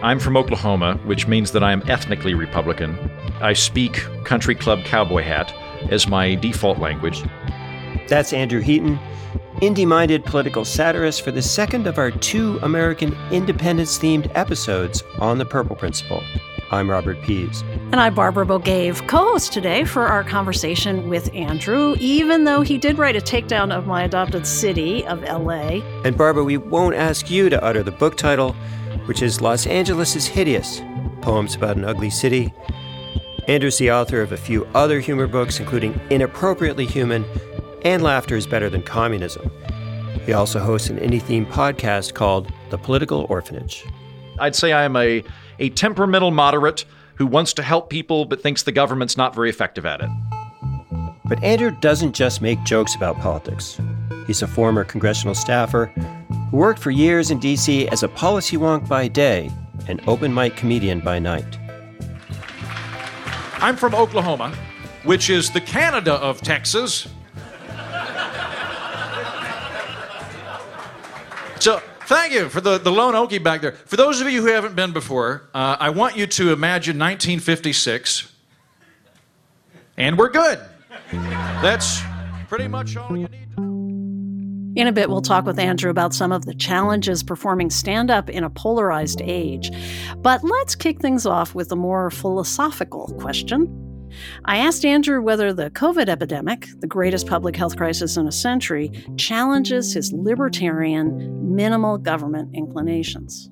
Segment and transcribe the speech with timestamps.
[0.00, 2.96] I'm from Oklahoma, which means that I am ethnically Republican.
[3.40, 5.52] I speak country club cowboy hat
[5.90, 7.24] as my default language.
[8.06, 8.96] That's Andrew Heaton,
[9.56, 15.38] indie minded political satirist for the second of our two American independence themed episodes on
[15.38, 16.22] the Purple Principle.
[16.70, 17.62] I'm Robert Pease.
[17.90, 22.78] And I'm Barbara Bogaev, co host today for our conversation with Andrew, even though he
[22.78, 25.80] did write a takedown of my adopted city of LA.
[26.04, 28.54] And Barbara, we won't ask you to utter the book title,
[29.08, 30.82] which is Los Angeles is Hideous
[31.22, 32.52] Poems About an Ugly City.
[33.48, 37.24] Andrew's the author of a few other humor books, including Inappropriately Human
[37.86, 39.50] and Laughter is Better Than Communism.
[40.26, 43.86] He also hosts an indie themed podcast called The Political Orphanage.
[44.38, 45.24] I'd say I am a,
[45.58, 46.84] a temperamental moderate
[47.14, 50.10] who wants to help people but thinks the government's not very effective at it.
[51.24, 53.80] But Andrew doesn't just make jokes about politics.
[54.26, 55.90] He's a former congressional staffer
[56.50, 57.88] who worked for years in D.C.
[57.88, 59.50] as a policy wonk by day
[59.86, 61.58] and open mic comedian by night.
[63.60, 64.54] I'm from Oklahoma,
[65.04, 67.08] which is the Canada of Texas.
[71.60, 73.72] So, thank you for the, the lone Okie back there.
[73.72, 78.32] For those of you who haven't been before, uh, I want you to imagine 1956,
[79.96, 80.60] and we're good.
[81.10, 82.00] That's
[82.48, 83.47] pretty much all you need
[84.78, 88.30] in a bit, we'll talk with Andrew about some of the challenges performing stand up
[88.30, 89.72] in a polarized age.
[90.18, 93.66] But let's kick things off with a more philosophical question.
[94.44, 98.92] I asked Andrew whether the COVID epidemic, the greatest public health crisis in a century,
[99.16, 103.50] challenges his libertarian, minimal government inclinations.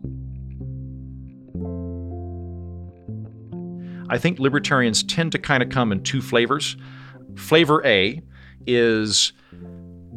[4.09, 6.77] I think libertarians tend to kind of come in two flavors.
[7.35, 8.23] Flavor A
[8.69, 9.33] is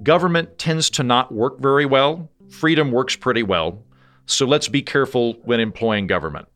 [0.04, 2.30] government tends to not work very well.
[2.50, 3.84] Freedom works pretty well.
[4.26, 6.48] So let's be careful when employing government.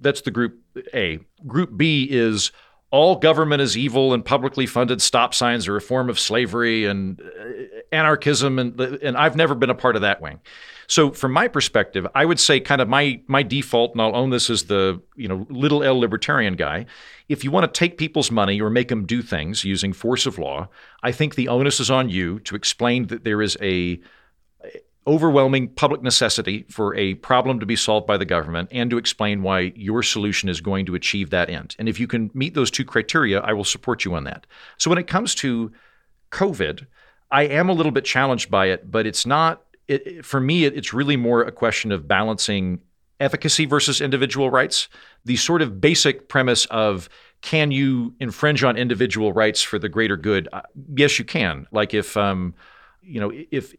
[0.00, 0.58] That's the group
[0.94, 1.18] A.
[1.46, 2.52] Group B is
[2.90, 7.20] all government is evil and publicly funded stop signs are a form of slavery and
[7.20, 7.44] uh,
[7.92, 10.40] anarchism and and I've never been a part of that wing.
[10.90, 14.30] So from my perspective, I would say kind of my my default and I'll own
[14.30, 16.84] this as the, you know, little L libertarian guy.
[17.28, 20.36] If you want to take people's money or make them do things using force of
[20.36, 20.68] law,
[21.04, 24.00] I think the onus is on you to explain that there is a
[25.06, 29.44] overwhelming public necessity for a problem to be solved by the government and to explain
[29.44, 31.76] why your solution is going to achieve that end.
[31.78, 34.44] And if you can meet those two criteria, I will support you on that.
[34.76, 35.70] So when it comes to
[36.32, 36.86] COVID,
[37.30, 40.76] I am a little bit challenged by it, but it's not, it, for me, it,
[40.76, 42.80] it's really more a question of balancing
[43.18, 44.88] efficacy versus individual rights.
[45.24, 47.08] The sort of basic premise of
[47.42, 50.48] can you infringe on individual rights for the greater good?
[50.52, 50.62] Uh,
[50.94, 51.66] yes, you can.
[51.72, 52.54] Like if, um,
[53.02, 53.74] you know, if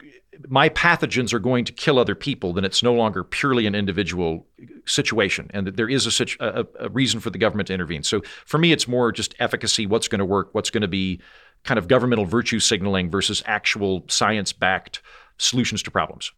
[0.48, 4.46] my pathogens are going to kill other people, then it's no longer purely an individual
[4.86, 8.02] situation, and that there is a, a, a reason for the government to intervene.
[8.02, 11.20] So for me, it's more just efficacy, what's going to work, what's going to be
[11.64, 15.00] kind of governmental virtue signaling versus actual science-backed
[15.38, 16.32] solutions to problems.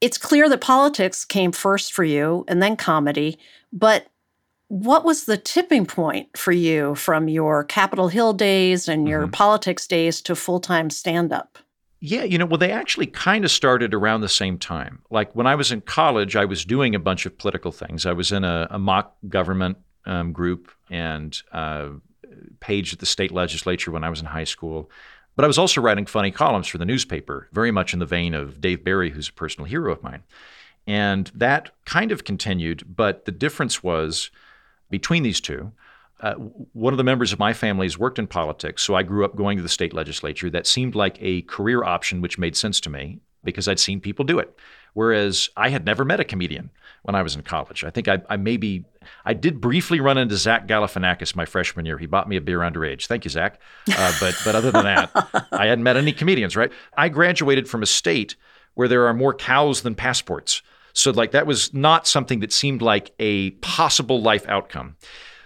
[0.00, 3.38] It's clear that politics came first for you, and then comedy,
[3.72, 4.06] but
[4.68, 9.30] what was the tipping point for you from your Capitol Hill days and your mm-hmm.
[9.30, 11.58] politics days to full time stand up?
[12.00, 15.00] Yeah, you know, well, they actually kind of started around the same time.
[15.10, 18.06] Like when I was in college, I was doing a bunch of political things.
[18.06, 21.88] I was in a, a mock government um, group and uh,
[22.60, 24.90] page at the state legislature when I was in high school.
[25.36, 28.34] But I was also writing funny columns for the newspaper, very much in the vein
[28.34, 30.24] of Dave Barry, who's a personal hero of mine.
[30.86, 34.30] And that kind of continued, but the difference was
[34.90, 35.72] between these two
[36.20, 39.24] uh, one of the members of my family has worked in politics, so I grew
[39.24, 40.50] up going to the state legislature.
[40.50, 44.24] That seemed like a career option, which made sense to me because I'd seen people
[44.24, 44.56] do it.
[44.94, 46.70] Whereas I had never met a comedian
[47.02, 47.84] when I was in college.
[47.84, 48.84] I think I, I maybe
[49.24, 51.98] I did briefly run into Zach Galifianakis my freshman year.
[51.98, 53.06] He bought me a beer underage.
[53.06, 53.60] Thank you, Zach.
[53.90, 55.10] Uh, but but other than that,
[55.52, 56.56] I hadn't met any comedians.
[56.56, 56.72] Right?
[56.96, 58.36] I graduated from a state
[58.74, 60.62] where there are more cows than passports.
[60.92, 64.96] So like that was not something that seemed like a possible life outcome.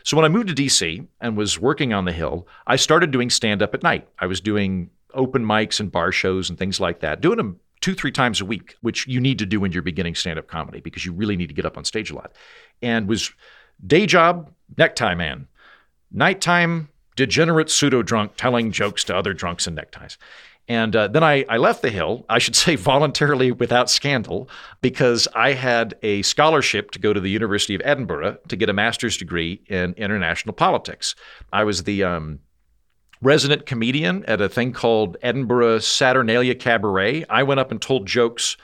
[0.04, 3.30] So when I moved to DC and was working on the Hill, I started doing
[3.30, 4.08] stand up at night.
[4.18, 7.94] I was doing open mics and bar shows and things like that, doing them two,
[7.94, 10.80] three times a week, which you need to do when you're beginning stand up comedy
[10.80, 12.32] because you really need to get up on stage a lot.
[12.80, 13.32] And was
[13.86, 15.48] day job, necktie man,
[16.10, 20.16] nighttime, degenerate pseudo drunk telling jokes to other drunks in neckties.
[20.68, 24.48] And uh, then I, I left the Hill, I should say voluntarily without scandal,
[24.80, 28.72] because I had a scholarship to go to the University of Edinburgh to get a
[28.72, 31.14] master's degree in international politics.
[31.52, 32.38] I was the um,
[33.22, 37.24] resident comedian at a thing called Edinburgh Saturnalia Cabaret.
[37.30, 38.56] I went up and told jokes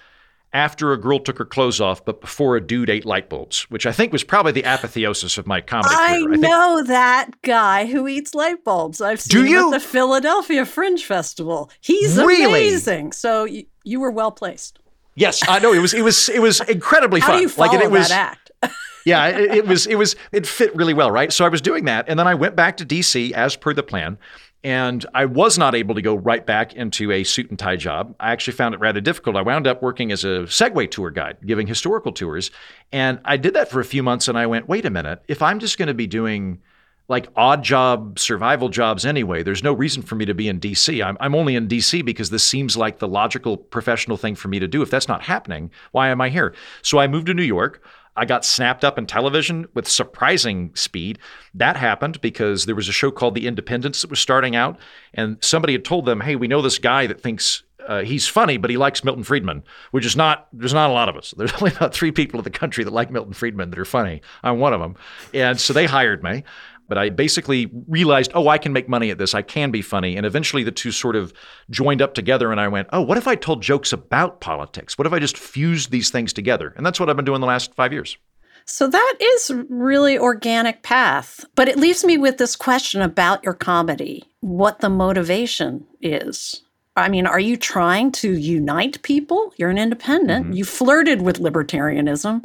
[0.52, 3.84] after a girl took her clothes off, but before a dude ate light bulbs, which
[3.87, 6.32] I think was probably the apotheosis of my comedy I career.
[6.32, 9.00] I know that guy who eats light bulbs.
[9.00, 9.66] I've Do seen him you?
[9.75, 11.70] at the Philadelphia Fringe Festival.
[11.81, 12.44] He's Really?
[12.46, 13.12] amazing.
[13.12, 14.78] So you, you were well placed.
[15.16, 17.37] Yes, I know it was it was it was incredibly How fun.
[17.37, 18.72] do you follow like it, was that act?
[19.05, 21.32] yeah, it, it was it was it fit really well, right?
[21.32, 23.82] So I was doing that, and then I went back to DC as per the
[23.82, 24.16] plan.
[24.64, 28.14] And I was not able to go right back into a suit and tie job.
[28.19, 29.37] I actually found it rather difficult.
[29.37, 32.50] I wound up working as a Segway tour guide, giving historical tours.
[32.90, 34.26] And I did that for a few months.
[34.26, 36.60] And I went, wait a minute, if I'm just going to be doing
[37.08, 41.05] like odd job survival jobs anyway, there's no reason for me to be in DC.
[41.05, 44.58] I'm, I'm only in DC because this seems like the logical professional thing for me
[44.58, 44.82] to do.
[44.82, 46.55] If that's not happening, why am I here?
[46.82, 47.82] So I moved to New York.
[48.19, 51.19] I got snapped up in television with surprising speed.
[51.55, 54.79] That happened because there was a show called The Independents that was starting out,
[55.15, 58.56] and somebody had told them, "Hey, we know this guy that thinks uh, he's funny,
[58.56, 59.62] but he likes Milton Friedman,"
[59.93, 60.49] which is not.
[60.53, 61.32] There's not a lot of us.
[61.37, 64.20] There's only about three people in the country that like Milton Friedman that are funny.
[64.43, 64.97] I'm one of them,
[65.32, 66.43] and so they hired me.
[66.88, 69.35] But I basically realized, oh, I can make money at this.
[69.35, 70.17] I can be funny.
[70.17, 71.32] And eventually the two sort of
[71.70, 72.50] joined up together.
[72.50, 74.96] And I went, oh, what if I told jokes about politics?
[74.96, 76.73] What if I just fused these things together?
[76.76, 78.17] And that's what I've been doing the last five years.
[78.64, 81.44] So that is really organic path.
[81.55, 86.62] But it leaves me with this question about your comedy, what the motivation is.
[86.94, 89.55] I mean, are you trying to unite people?
[89.56, 90.46] You're an independent.
[90.46, 90.55] Mm-hmm.
[90.55, 92.44] You flirted with libertarianism.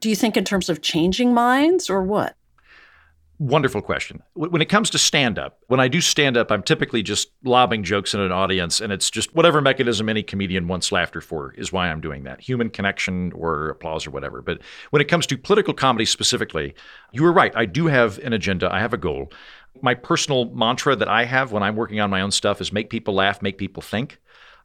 [0.00, 2.36] Do you think in terms of changing minds or what?
[3.40, 4.22] Wonderful question.
[4.34, 7.82] When it comes to stand up, when I do stand up, I'm typically just lobbing
[7.82, 11.72] jokes in an audience, and it's just whatever mechanism any comedian wants laughter for is
[11.72, 14.40] why I'm doing that human connection or applause or whatever.
[14.40, 14.60] But
[14.90, 16.74] when it comes to political comedy specifically,
[17.10, 17.52] you were right.
[17.56, 19.32] I do have an agenda, I have a goal.
[19.82, 22.88] My personal mantra that I have when I'm working on my own stuff is make
[22.88, 24.20] people laugh, make people think.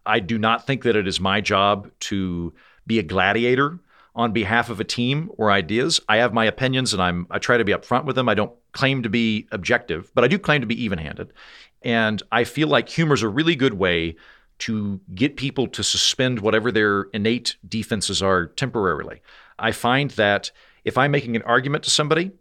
[0.06, 2.54] I do not think that it is my job to
[2.86, 3.80] be a gladiator
[4.16, 6.00] on behalf of a team or ideas.
[6.10, 8.30] I have my opinions and I'm I try to be upfront with them.
[8.30, 11.34] I don't claim to be objective, but I do claim to be even-handed.
[11.82, 14.16] And I feel like humor is a really good way
[14.60, 19.22] to get people to suspend whatever their innate defenses are temporarily.
[19.58, 20.52] I find that
[20.84, 22.32] if I'm making an argument to somebody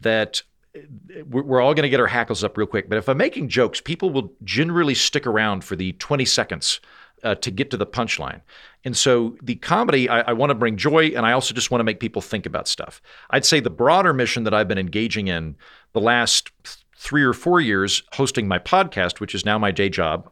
[0.00, 0.42] that
[0.74, 0.80] eh,
[1.28, 2.88] we're we're all going to get our hackles up real quick.
[2.88, 6.80] But if I'm making jokes, people will generally stick around for the 20 seconds
[7.24, 8.40] uh, to get to the punchline.
[8.84, 11.80] And so the comedy, I, I want to bring joy, and I also just want
[11.80, 13.00] to make people think about stuff.
[13.30, 15.56] I'd say the broader mission that I've been engaging in
[15.92, 19.88] the last th- three or four years, hosting my podcast, which is now my day
[19.88, 20.30] job.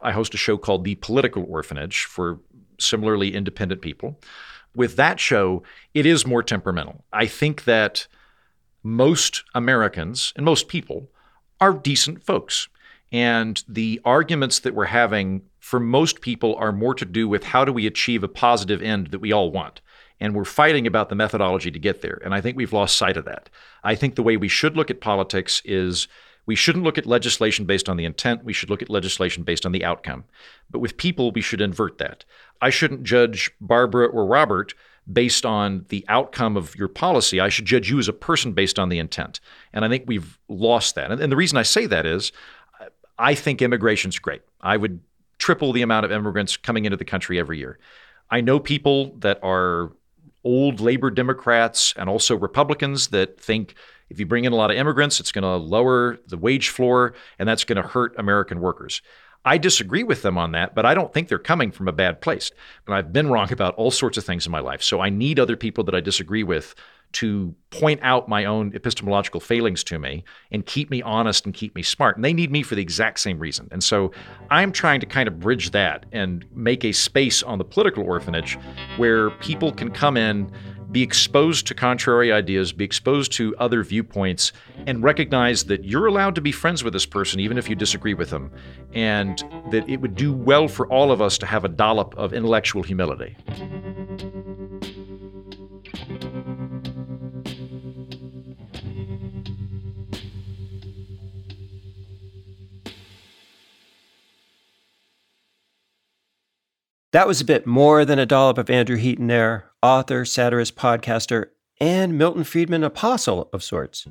[0.00, 2.40] I host a show called The Political Orphanage for
[2.78, 4.20] similarly independent people.
[4.74, 5.62] With that show,
[5.94, 7.04] it is more temperamental.
[7.12, 8.06] I think that
[8.82, 11.10] most Americans and most people
[11.60, 12.68] are decent folks.
[13.12, 17.64] And the arguments that we're having for most people are more to do with how
[17.64, 19.80] do we achieve a positive end that we all want.
[20.20, 22.20] And we're fighting about the methodology to get there.
[22.22, 23.48] And I think we've lost sight of that.
[23.82, 26.06] I think the way we should look at politics is
[26.44, 28.44] we shouldn't look at legislation based on the intent.
[28.44, 30.24] We should look at legislation based on the outcome.
[30.70, 32.26] But with people, we should invert that.
[32.60, 34.74] I shouldn't judge Barbara or Robert
[35.10, 37.40] based on the outcome of your policy.
[37.40, 39.40] I should judge you as a person based on the intent.
[39.72, 41.10] And I think we've lost that.
[41.10, 42.32] And, the reason I say that is
[43.18, 44.42] I think immigration's great.
[44.60, 45.00] I would
[45.44, 47.78] triple the amount of immigrants coming into the country every year.
[48.30, 49.92] I know people that are
[50.42, 53.74] old labor Democrats and also Republicans that think
[54.08, 57.12] if you bring in a lot of immigrants, it's going to lower the wage floor
[57.38, 59.02] and that's going to hurt American workers.
[59.44, 62.22] I disagree with them on that, but I don't think they're coming from a bad
[62.22, 62.50] place.
[62.86, 64.82] And I've been wrong about all sorts of things in my life.
[64.82, 66.74] So I need other people that I disagree with
[67.14, 71.74] to point out my own epistemological failings to me and keep me honest and keep
[71.74, 72.16] me smart.
[72.16, 73.68] And they need me for the exact same reason.
[73.70, 74.12] And so
[74.50, 78.58] I'm trying to kind of bridge that and make a space on the political orphanage
[78.96, 80.50] where people can come in,
[80.92, 84.52] be exposed to contrary ideas, be exposed to other viewpoints,
[84.86, 88.14] and recognize that you're allowed to be friends with this person even if you disagree
[88.14, 88.52] with them.
[88.92, 92.32] And that it would do well for all of us to have a dollop of
[92.32, 93.36] intellectual humility.
[107.14, 111.50] That was a bit more than a dollop of Andrew Heaton there, author, satirist, podcaster,
[111.78, 114.04] and Milton Friedman apostle of sorts.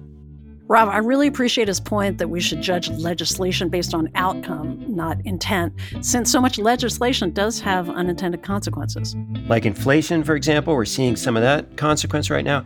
[0.68, 5.18] Rob, I really appreciate his point that we should judge legislation based on outcome, not
[5.26, 9.18] intent, since so much legislation does have unintended consequences.
[9.50, 12.64] Like inflation, for example, we're seeing some of that consequence right now.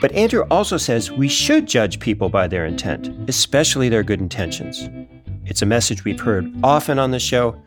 [0.00, 4.88] But Andrew also says we should judge people by their intent, especially their good intentions.
[5.44, 7.60] It's a message we've heard often on the show,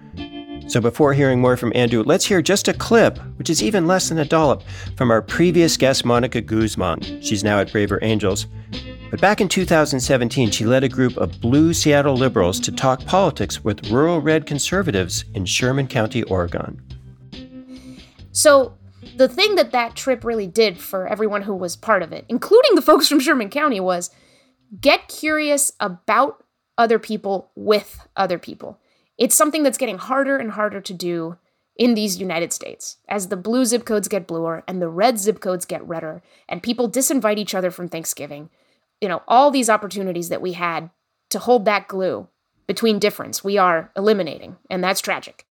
[0.67, 4.10] So before hearing more from Andrew, let's hear just a clip, which is even less
[4.10, 4.63] than a dollop,
[4.98, 7.22] from our previous guest, Monica Guzman.
[7.22, 8.48] She's now at Braver Angels.
[9.12, 13.63] But back in 2017, she led a group of blue Seattle liberals to talk politics
[13.63, 16.81] with rural red conservatives in Sherman County, Oregon.
[18.31, 18.75] So,
[19.17, 22.74] the thing that that trip really did for everyone who was part of it, including
[22.74, 24.10] the folks from Sherman County, was
[24.81, 26.43] get curious about
[26.77, 28.79] other people with other people.
[29.17, 31.38] It's something that's getting harder and harder to do
[31.77, 35.39] in these United States as the blue zip codes get bluer and the red zip
[35.39, 38.50] codes get redder and people disinvite each other from Thanksgiving.
[39.01, 40.89] You know, all these opportunities that we had
[41.29, 42.27] to hold that glue
[42.67, 45.45] between difference, we are eliminating, and that's tragic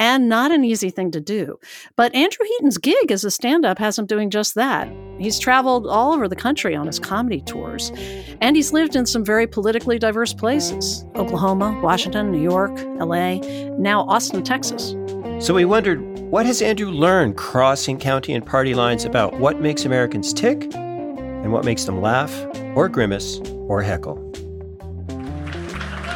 [0.00, 1.60] and not an easy thing to do.
[1.94, 4.90] But Andrew Heaton's gig as a stand up has him doing just that.
[5.18, 7.92] He's traveled all over the country on his comedy tours,
[8.40, 13.36] and he's lived in some very politically diverse places Oklahoma, Washington, New York, LA,
[13.78, 14.96] now Austin, Texas.
[15.44, 19.84] So we wondered what has Andrew learned crossing county and party lines about what makes
[19.84, 22.32] Americans tick and what makes them laugh
[22.74, 24.16] or grimace or heckle?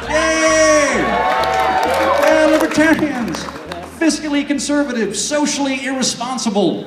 [0.07, 0.95] Yay!
[2.23, 3.54] Yeah, libertarians!
[4.05, 6.83] Fiscally conservative, socially irresponsible.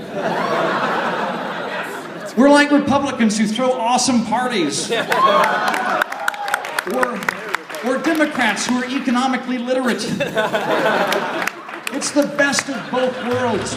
[2.37, 4.89] We're like Republicans who throw awesome parties.
[4.89, 5.01] We're,
[7.85, 10.05] we're Democrats who are economically literate.
[11.93, 13.75] It's the best of both worlds.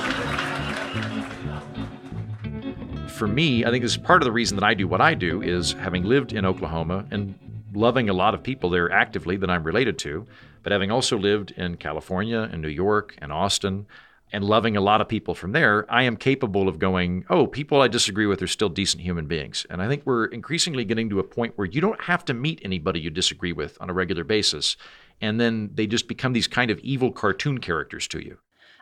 [3.12, 5.16] For me, I think this is part of the reason that I do what I
[5.16, 7.34] do is having lived in Oklahoma and
[7.74, 10.26] loving a lot of people there actively that I'm related to,
[10.64, 13.88] but having also lived in California and New York and Austin
[14.34, 17.82] and loving a lot of people from there, I am capable of going, oh, people
[17.82, 19.66] I disagree with are still decent human beings.
[19.70, 22.62] And I think we're increasingly getting to a point where you don't have to meet
[22.64, 24.78] anybody you disagree with on a regular basis.
[25.20, 28.38] And then they just become these kind of evil cartoon characters to you.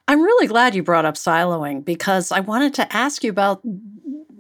[0.08, 3.62] I'm really glad you brought up siloing because I wanted to ask you about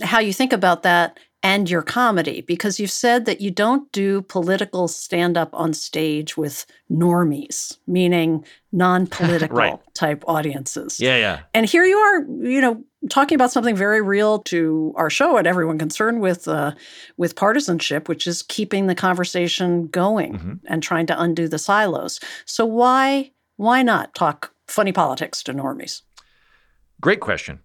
[0.01, 4.21] how you think about that and your comedy because you've said that you don't do
[4.23, 9.79] political stand up on stage with normies, meaning non political right.
[9.93, 10.99] type audiences.
[10.99, 11.39] Yeah, yeah.
[11.53, 15.47] And here you are, you know, talking about something very real to our show and
[15.47, 16.73] everyone concerned with uh,
[17.15, 20.53] with partisanship, which is keeping the conversation going mm-hmm.
[20.65, 22.19] and trying to undo the silos.
[22.45, 26.01] So why why not talk funny politics to normies?
[27.01, 27.59] Great question.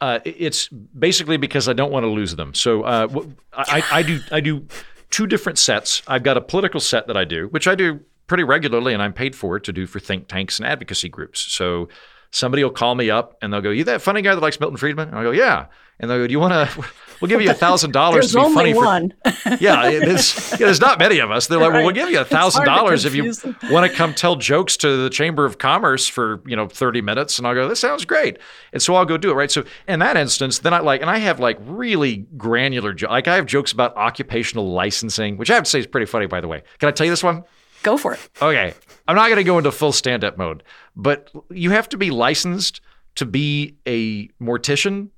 [0.00, 2.54] Uh, it's basically because I don't want to lose them.
[2.54, 3.08] So uh,
[3.52, 4.66] I, I, do I do
[5.10, 6.02] two different sets.
[6.06, 9.12] I've got a political set that I do, which I do pretty regularly, and I'm
[9.12, 11.40] paid for it to do for think tanks and advocacy groups.
[11.52, 11.88] So
[12.30, 14.78] somebody will call me up and they'll go, "You that funny guy that likes Milton
[14.78, 15.66] Friedman?" And I go, "Yeah."
[15.98, 16.84] And they'll go, "Do you want to?
[17.20, 19.12] We'll give you a thousand dollars to be funny." One.
[19.24, 21.46] For, yeah, there's, yeah, there's not many of us.
[21.46, 23.32] They're like, "Well, we'll give you a thousand dollars if you
[23.70, 27.38] want to come tell jokes to the Chamber of Commerce for you know 30 minutes."
[27.38, 28.38] And I'll go, "This sounds great."
[28.72, 29.34] And so I'll go do it.
[29.34, 29.50] Right.
[29.50, 33.28] So in that instance, then I like, and I have like really granular, jo- like
[33.28, 36.40] I have jokes about occupational licensing, which I have to say is pretty funny, by
[36.40, 36.62] the way.
[36.78, 37.44] Can I tell you this one?
[37.82, 38.20] Go for it.
[38.40, 38.74] Okay.
[39.08, 40.62] I'm not going to go into full stand up mode,
[40.94, 42.80] but you have to be licensed
[43.16, 45.08] to be a mortician.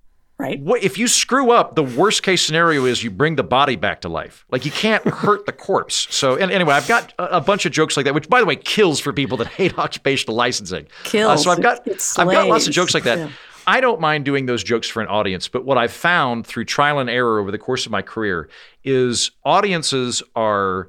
[0.43, 0.61] Right.
[0.61, 4.01] What, if you screw up, the worst case scenario is you bring the body back
[4.01, 4.45] to life.
[4.51, 6.09] Like you can't hurt the corpse.
[6.11, 8.47] So, and anyway, I've got a, a, bunch of jokes like that, which by the
[8.47, 10.89] way kills for people that hate occupational licensing.
[11.05, 11.31] Kills.
[11.31, 13.19] Uh, so I've got I've got lots of jokes like that.
[13.19, 13.29] Yeah.
[13.69, 16.99] I don't mind doing those jokes for an audience, but what I've found through trial
[16.99, 18.49] and error over the course of my career
[18.83, 20.89] is audiences are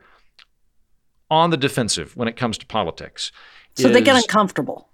[1.30, 3.32] on the defensive when it comes to politics.
[3.76, 4.90] So they get uncomfortable.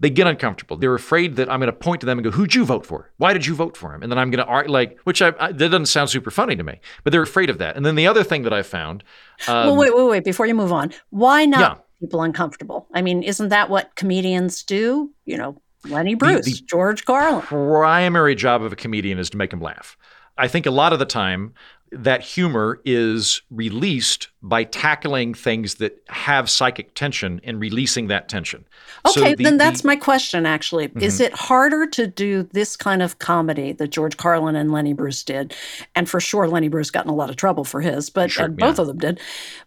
[0.00, 0.78] They get uncomfortable.
[0.78, 3.10] They're afraid that I'm going to point to them and go, "Who'd you vote for?
[3.18, 5.52] Why did you vote for him?" And then I'm going to like, which I, I,
[5.52, 7.76] that doesn't sound super funny to me, but they're afraid of that.
[7.76, 9.04] And then the other thing that I found.
[9.46, 10.24] Um, well, wait, wait, wait.
[10.24, 11.82] Before you move on, why not yeah.
[12.00, 12.88] people uncomfortable?
[12.94, 15.10] I mean, isn't that what comedians do?
[15.26, 17.42] You know, Lenny Bruce, the, the George Carlin.
[17.42, 19.96] Primary job of a comedian is to make him laugh.
[20.40, 21.52] I think a lot of the time
[21.92, 28.64] that humor is released by tackling things that have psychic tension and releasing that tension.
[29.06, 30.88] Okay, so the, then that's the, my question actually.
[30.88, 31.02] Mm-hmm.
[31.02, 35.22] Is it harder to do this kind of comedy that George Carlin and Lenny Bruce
[35.22, 35.54] did?
[35.94, 38.48] And for sure, Lenny Bruce got in a lot of trouble for his, but sure,
[38.48, 38.82] both yeah.
[38.82, 39.20] of them did.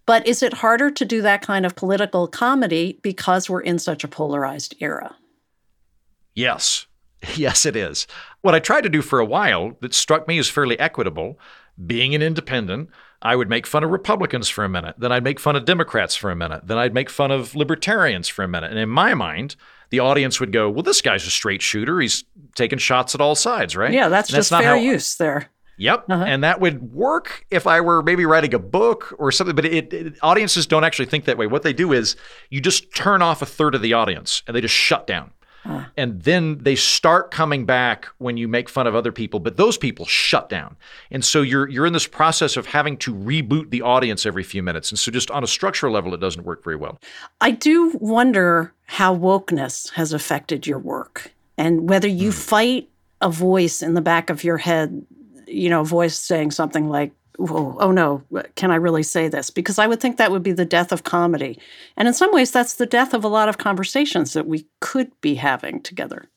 [0.06, 4.03] But is it harder to do that kind of political comedy because we're in such
[4.03, 5.15] a polarized era?
[6.36, 6.88] Yes.
[7.36, 8.08] Yes, it is.
[8.42, 11.39] What I tried to do for a while that struck me as fairly equitable
[11.86, 12.89] being an independent,
[13.22, 14.96] I would make fun of Republicans for a minute.
[14.98, 16.68] Then I'd make fun of Democrats for a minute.
[16.68, 18.70] Then I'd make fun of libertarians for a minute.
[18.70, 19.56] And in my mind,
[19.89, 22.00] the audience would go, well, this guy's a straight shooter.
[22.00, 22.25] He's
[22.56, 23.94] taking shots at all sides, right?
[23.94, 25.50] Yeah, that's, that's just fair how, use there.
[25.77, 26.06] Yep.
[26.10, 26.24] Uh-huh.
[26.24, 29.94] And that would work if I were maybe writing a book or something, but it,
[29.94, 31.48] it, audiences don't actually think that way.
[31.48, 32.15] What they do is
[32.50, 35.32] you just turn off a third of the audience and they just shut down.
[35.65, 35.86] Uh.
[35.96, 39.77] And then they start coming back when you make fun of other people, but those
[39.77, 40.75] people shut down.
[41.10, 44.62] And so you're you're in this process of having to reboot the audience every few
[44.62, 44.91] minutes.
[44.91, 47.00] And so just on a structural level it doesn't work very well.
[47.41, 52.34] I do wonder how wokeness has affected your work and whether you mm.
[52.34, 52.89] fight
[53.22, 55.05] a voice in the back of your head
[55.53, 58.24] you know, voice saying something like, oh, oh no,
[58.56, 59.50] can I really say this?
[59.50, 61.60] Because I would think that would be the death of comedy.
[61.98, 65.12] And in some ways, that's the death of a lot of conversations that we could
[65.22, 66.30] be having together.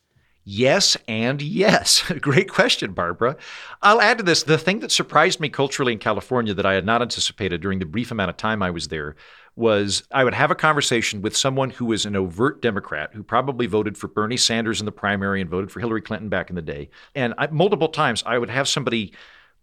[0.49, 2.05] Yes, and yes.
[2.21, 3.37] Great question, Barbara.
[3.83, 6.87] I'll add to this the thing that surprised me culturally in California that I had
[6.87, 9.17] not anticipated during the brief amount of time I was there
[9.57, 13.67] was I would have a conversation with someone who was an overt Democrat who probably
[13.67, 16.62] voted for Bernie Sanders in the primary and voted for Hillary Clinton back in the
[16.62, 16.91] day.
[17.17, 19.15] And I, multiple times I would have somebody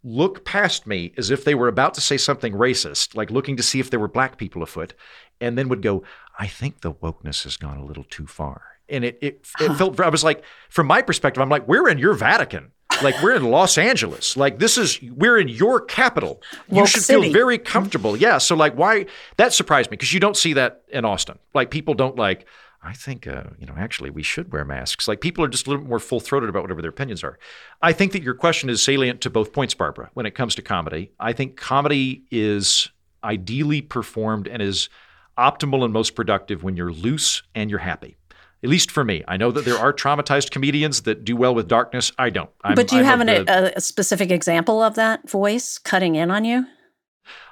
[0.04, 3.64] look past me as if they were about to say something racist, like looking to
[3.64, 4.94] see if there were black people afoot,
[5.40, 6.04] and then would go,
[6.38, 8.62] I think the wokeness has gone a little too far.
[8.90, 11.98] And it, it, it felt, I was like, from my perspective, I'm like, we're in
[11.98, 12.72] your Vatican.
[13.02, 14.38] Like we're in Los Angeles.
[14.38, 16.42] Like this is we're in your capital.
[16.70, 17.24] You should City.
[17.24, 18.16] feel very comfortable.
[18.16, 18.38] Yeah.
[18.38, 19.08] So like why
[19.38, 21.40] that surprised me because you don't see that in Austin.
[21.56, 22.46] Like people don't like.
[22.84, 25.08] I think uh, you know actually we should wear masks.
[25.08, 27.40] Like people are just a little more full throated about whatever their opinions are.
[27.82, 30.10] I think that your question is salient to both points, Barbara.
[30.14, 32.90] When it comes to comedy, I think comedy is
[33.24, 34.90] ideally performed and is
[35.38, 38.18] optimal and most productive when you're loose and you're happy
[38.64, 39.24] at least for me.
[39.28, 42.12] I know that there are traumatized comedians that do well with darkness.
[42.18, 42.50] I don't.
[42.64, 46.16] I'm, but do you I'm have an, the, a, specific example of that voice cutting
[46.16, 46.66] in on you?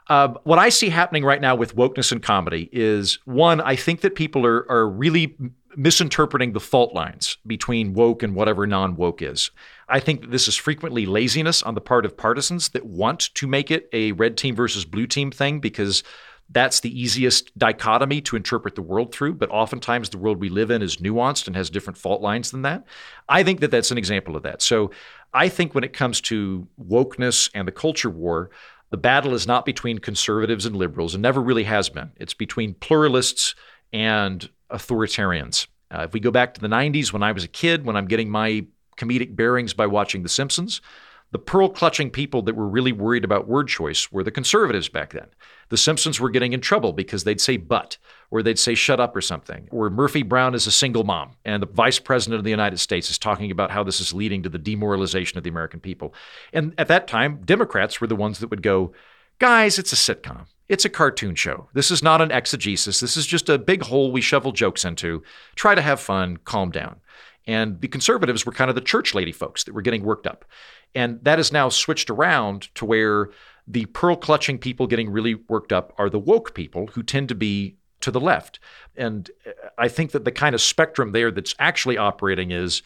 [0.07, 4.01] Uh, what I see happening right now with wokeness and comedy is one, I think
[4.01, 5.35] that people are, are really
[5.75, 9.51] misinterpreting the fault lines between woke and whatever non woke is.
[9.87, 13.47] I think that this is frequently laziness on the part of partisans that want to
[13.47, 16.03] make it a red team versus blue team thing because
[16.49, 20.69] that's the easiest dichotomy to interpret the world through, but oftentimes the world we live
[20.69, 22.83] in is nuanced and has different fault lines than that.
[23.29, 24.61] I think that that's an example of that.
[24.61, 24.91] So
[25.33, 28.49] I think when it comes to wokeness and the culture war,
[28.91, 32.11] the battle is not between conservatives and liberals, and never really has been.
[32.17, 33.55] It's between pluralists
[33.91, 35.67] and authoritarians.
[35.89, 38.07] Uh, if we go back to the 90s when I was a kid, when I'm
[38.07, 38.65] getting my
[38.97, 40.81] comedic bearings by watching The Simpsons,
[41.31, 45.13] the pearl clutching people that were really worried about word choice were the conservatives back
[45.13, 45.27] then.
[45.69, 47.97] The Simpsons were getting in trouble because they'd say but,
[48.29, 51.63] or they'd say shut up or something, or Murphy Brown is a single mom, and
[51.63, 54.49] the vice president of the United States is talking about how this is leading to
[54.49, 56.13] the demoralization of the American people.
[56.51, 58.91] And at that time, Democrats were the ones that would go,
[59.39, 60.47] guys, it's a sitcom.
[60.67, 61.67] It's a cartoon show.
[61.73, 62.99] This is not an exegesis.
[62.99, 65.23] This is just a big hole we shovel jokes into.
[65.55, 67.01] Try to have fun, calm down.
[67.47, 70.45] And the conservatives were kind of the church lady folks that were getting worked up.
[70.93, 73.29] And that is now switched around to where
[73.67, 77.35] the pearl clutching people getting really worked up are the woke people who tend to
[77.35, 78.59] be to the left.
[78.95, 82.81] And uh, I think that the kind of spectrum there that's actually operating is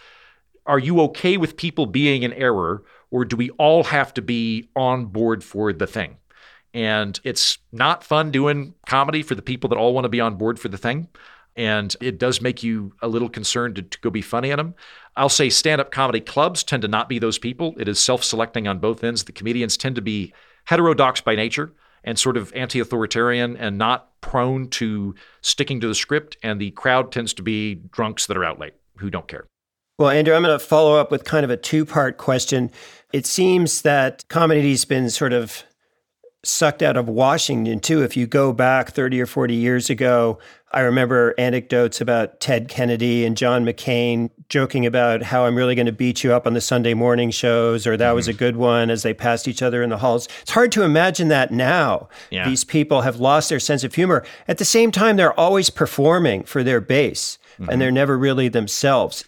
[0.65, 4.67] are you okay with people being in error, or do we all have to be
[4.75, 6.17] on board for the thing?
[6.73, 10.35] And it's not fun doing comedy for the people that all want to be on
[10.35, 11.07] board for the thing
[11.55, 14.75] and it does make you a little concerned to, to go be funny at them.
[15.15, 17.73] I'll say stand up comedy clubs tend to not be those people.
[17.77, 19.23] It is self selecting on both ends.
[19.23, 20.33] The comedians tend to be
[20.65, 21.71] heterodox by nature
[22.03, 26.37] and sort of anti authoritarian and not prone to sticking to the script.
[26.43, 29.45] And the crowd tends to be drunks that are out late who don't care.
[29.97, 32.69] Well, Andrew, I'm going to follow up with kind of a two part question.
[33.13, 35.63] It seems that comedy's been sort of
[36.43, 38.03] sucked out of Washington too.
[38.03, 40.37] If you go back 30 or 40 years ago,
[40.75, 45.85] I remember anecdotes about Ted Kennedy and John McCain joking about how I'm really going
[45.85, 48.15] to beat you up on the Sunday morning shows, or that mm-hmm.
[48.15, 48.39] was a mm-hmm.
[48.39, 50.27] good one as they passed each other in the halls.
[50.41, 52.09] It's hard to imagine that now.
[52.29, 52.47] Yeah.
[52.47, 54.25] These people have lost their sense of humor.
[54.49, 57.69] At the same time, they're always performing for their base, mm-hmm.
[57.69, 59.23] and they're never really themselves.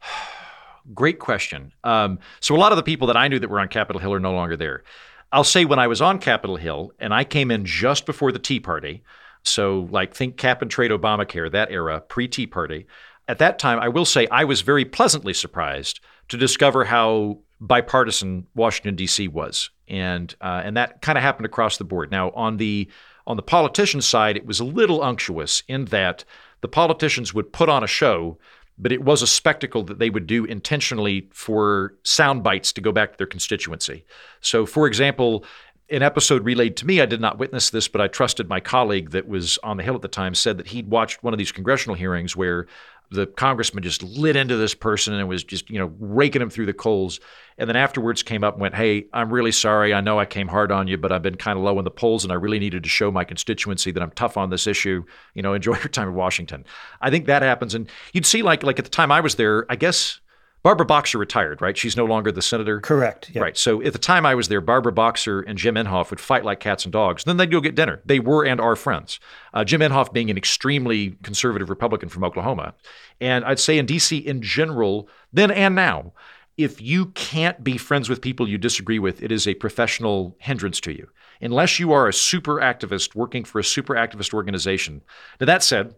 [0.94, 1.74] Great question.
[1.84, 4.14] Um, so, a lot of the people that I knew that were on Capitol Hill
[4.14, 4.82] are no longer there.
[5.30, 8.38] I'll say when I was on Capitol Hill and I came in just before the
[8.38, 9.02] Tea Party,
[9.44, 12.86] so like think cap and trade Obamacare, that era, pre Tea Party.
[13.28, 18.46] At that time, I will say I was very pleasantly surprised to discover how bipartisan
[18.54, 19.28] Washington D.C.
[19.28, 22.10] was, and uh, and that kind of happened across the board.
[22.10, 22.90] Now on the
[23.26, 26.24] on the politician side, it was a little unctuous in that
[26.60, 28.38] the politicians would put on a show
[28.78, 32.90] but it was a spectacle that they would do intentionally for sound bites to go
[32.90, 34.04] back to their constituency.
[34.40, 35.44] So, for example,
[35.92, 39.10] an episode relayed to me, I did not witness this, but I trusted my colleague
[39.10, 41.52] that was on the Hill at the time, said that he'd watched one of these
[41.52, 42.66] congressional hearings where
[43.10, 46.64] the congressman just lit into this person and was just, you know, raking him through
[46.64, 47.20] the coals.
[47.58, 49.92] And then afterwards came up and went, Hey, I'm really sorry.
[49.92, 51.90] I know I came hard on you, but I've been kind of low in the
[51.90, 55.04] polls and I really needed to show my constituency that I'm tough on this issue.
[55.34, 56.64] You know, enjoy your time in Washington.
[57.02, 57.74] I think that happens.
[57.74, 60.20] And you'd see like like at the time I was there, I guess
[60.62, 61.76] Barbara Boxer retired, right?
[61.76, 62.80] She's no longer the senator.
[62.80, 63.30] Correct.
[63.30, 63.42] Yep.
[63.42, 63.56] Right.
[63.56, 66.60] So at the time I was there, Barbara Boxer and Jim Inhofe would fight like
[66.60, 67.24] cats and dogs.
[67.24, 68.00] Then they'd go get dinner.
[68.04, 69.18] They were and are friends.
[69.52, 72.74] Uh, Jim Inhofe being an extremely conservative Republican from Oklahoma.
[73.20, 74.18] And I'd say in D.C.
[74.18, 76.12] in general, then and now,
[76.56, 80.80] if you can't be friends with people you disagree with, it is a professional hindrance
[80.80, 81.08] to you.
[81.40, 85.02] Unless you are a super activist working for a super activist organization.
[85.40, 85.96] Now, that said,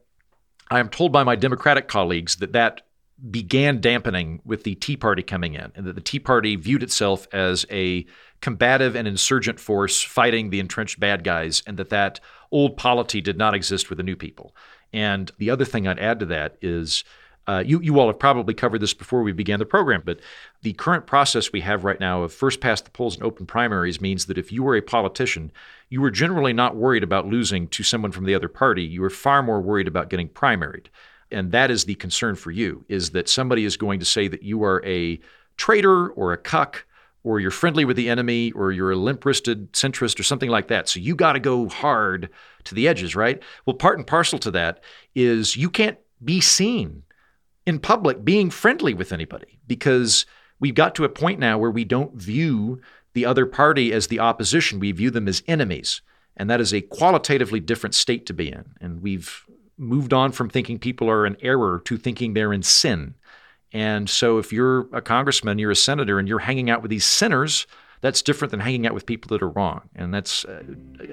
[0.70, 2.80] I am told by my Democratic colleagues that that
[3.30, 7.26] began dampening with the Tea Party coming in, and that the Tea Party viewed itself
[7.32, 8.04] as a
[8.40, 13.38] combative and insurgent force fighting the entrenched bad guys, and that that old polity did
[13.38, 14.54] not exist with the new people.
[14.92, 17.04] And the other thing I'd add to that is.
[17.46, 20.18] Uh, you, you all have probably covered this before we began the program, but
[20.62, 24.00] the current process we have right now of first past the polls and open primaries
[24.00, 25.52] means that if you were a politician,
[25.90, 28.82] you were generally not worried about losing to someone from the other party.
[28.82, 30.86] You were far more worried about getting primaried
[31.30, 34.42] and that is the concern for you is that somebody is going to say that
[34.42, 35.20] you are a
[35.56, 36.86] traitor or a cuck
[37.22, 40.88] or you're friendly with the enemy or you're a limp-wristed centrist or something like that.
[40.88, 42.28] So you got to go hard
[42.64, 43.42] to the edges right?
[43.66, 44.82] Well part and parcel to that
[45.14, 47.02] is you can't be seen
[47.66, 50.26] in public being friendly with anybody because
[50.60, 52.80] we've got to a point now where we don't view
[53.14, 54.80] the other party as the opposition.
[54.80, 56.02] We view them as enemies
[56.36, 58.64] and that is a qualitatively different state to be in.
[58.80, 59.44] And we've
[59.76, 63.14] moved on from thinking people are in error to thinking they're in sin.
[63.72, 67.04] And so if you're a congressman, you're a senator, and you're hanging out with these
[67.04, 67.66] sinners,
[68.02, 69.88] that's different than hanging out with people that are wrong.
[69.96, 70.62] And that's, uh,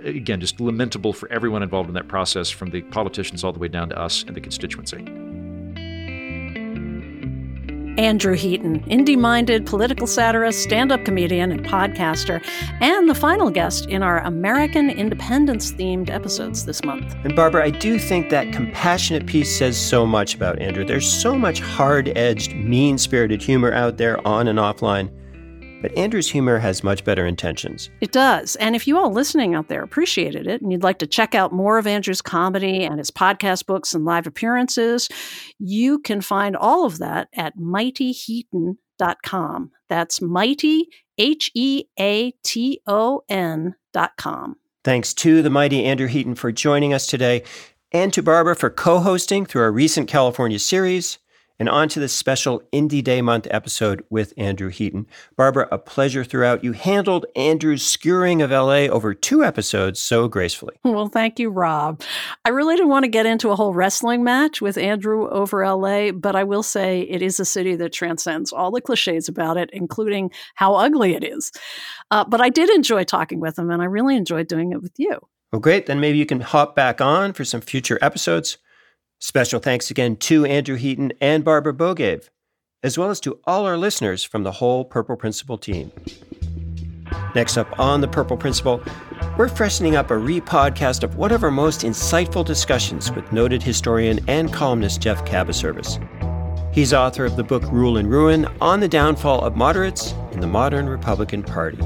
[0.04, 3.69] again, just lamentable for everyone involved in that process, from the politicians all the way
[3.69, 5.31] down to us and the constituency.
[7.97, 12.43] Andrew Heaton, indie minded political satirist, stand up comedian, and podcaster,
[12.80, 17.15] and the final guest in our American independence themed episodes this month.
[17.23, 20.86] And Barbara, I do think that compassionate piece says so much about Andrew.
[20.86, 25.12] There's so much hard edged, mean spirited humor out there on and offline.
[25.82, 27.89] But Andrew's humor has much better intentions.
[28.02, 28.56] It does.
[28.58, 31.52] And if you all listening out there appreciated it and you'd like to check out
[31.52, 35.10] more of Andrew's comedy and his podcast books and live appearances,
[35.60, 39.72] you can find all of that at mightyheaton.com.
[39.89, 44.56] That's mighty, H E A T O N.com.
[44.84, 47.44] Thanks to the mighty Andrew Heaton for joining us today,
[47.91, 51.20] and to Barbara for co hosting through our recent California series
[51.62, 55.06] and on to this special Indie Day Month episode with Andrew Heaton.
[55.38, 56.63] Barbara, a pleasure throughout.
[56.63, 60.74] You handled Andrew's skewering of LA over two episodes so gracefully.
[60.84, 62.02] Well, thank you, Rob.
[62.45, 66.12] I really didn't want to get into a whole wrestling match with Andrew over LA,
[66.12, 69.69] but I will say it is a city that transcends all the cliches about it,
[69.71, 71.52] including how ugly it is.
[72.10, 74.93] Uh, but I did enjoy talking with him, and I really enjoyed doing it with
[74.97, 75.19] you.
[75.52, 75.86] Well, great.
[75.86, 78.58] Then maybe you can hop back on for some future episodes.
[79.23, 82.29] Special thanks again to Andrew Heaton and Barbara Bogaev,
[82.81, 85.91] as well as to all our listeners from the whole Purple Principle team.
[87.36, 88.81] Next up on the Purple Principle,
[89.38, 94.19] we're freshening up a re-podcast of one of our most insightful discussions with noted historian
[94.27, 96.03] and columnist Jeff Kabaservice.
[96.73, 100.47] He's author of the book Rule and Ruin on the downfall of moderates in the
[100.47, 101.77] modern Republican Party.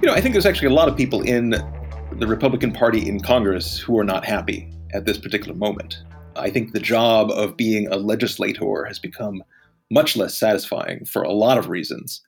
[0.00, 3.20] You know, I think there's actually a lot of people in the Republican Party in
[3.20, 6.02] Congress who are not happy at this particular moment.
[6.34, 9.42] I think the job of being a legislator has become
[9.90, 12.22] much less satisfying for a lot of reasons.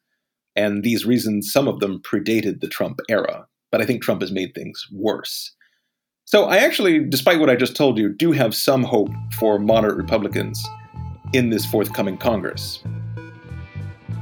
[0.55, 4.33] And these reasons, some of them predated the Trump era, but I think Trump has
[4.33, 5.55] made things worse.
[6.25, 9.97] So I actually, despite what I just told you, do have some hope for moderate
[9.97, 10.63] Republicans
[11.33, 12.83] in this forthcoming Congress.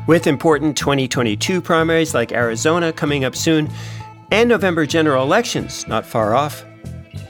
[0.07, 3.69] With important 2022 primaries like Arizona coming up soon,
[4.31, 6.65] and November general elections not far off,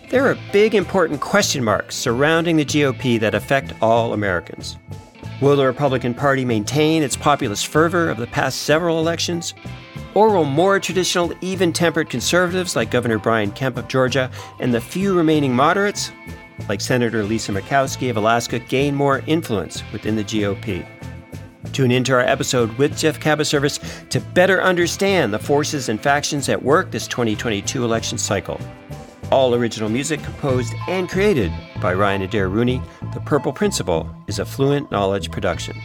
[0.08, 4.78] there are big important question marks surrounding the GOP that affect all Americans.
[5.40, 9.52] Will the Republican Party maintain its populist fervor of the past several elections?
[10.14, 14.80] Or will more traditional, even tempered conservatives like Governor Brian Kemp of Georgia and the
[14.80, 16.12] few remaining moderates,
[16.68, 20.86] like Senator Lisa Murkowski of Alaska, gain more influence within the GOP?
[21.72, 26.62] Tune into our episode with Jeff Kabaservice to better understand the forces and factions at
[26.62, 28.58] work this 2022 election cycle.
[29.32, 32.80] All original music composed and created by Ryan Adair Rooney.
[33.12, 35.76] The Purple Principle is a Fluent Knowledge production.